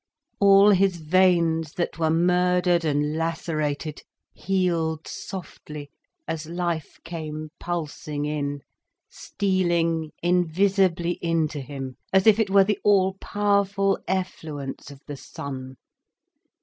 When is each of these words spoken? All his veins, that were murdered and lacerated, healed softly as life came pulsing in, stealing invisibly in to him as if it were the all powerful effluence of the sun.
All 0.39 0.71
his 0.71 0.95
veins, 0.95 1.73
that 1.73 1.99
were 1.99 2.09
murdered 2.09 2.83
and 2.83 3.15
lacerated, 3.15 4.01
healed 4.33 5.07
softly 5.07 5.91
as 6.27 6.47
life 6.49 6.99
came 7.03 7.51
pulsing 7.59 8.25
in, 8.25 8.63
stealing 9.09 10.09
invisibly 10.23 11.19
in 11.21 11.47
to 11.49 11.61
him 11.61 11.97
as 12.11 12.25
if 12.25 12.39
it 12.39 12.49
were 12.49 12.63
the 12.63 12.79
all 12.83 13.13
powerful 13.21 13.99
effluence 14.07 14.89
of 14.89 15.01
the 15.05 15.17
sun. 15.17 15.75